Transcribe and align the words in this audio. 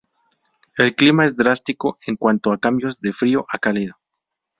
El 0.77 0.95
clima 0.95 1.27
es 1.27 1.37
drástico 1.37 1.99
en 2.07 2.15
cuanto 2.15 2.51
a 2.51 2.57
cambios 2.57 2.99
de 3.01 3.13
frío 3.13 3.45
a 3.53 3.59
cálido. 3.59 3.93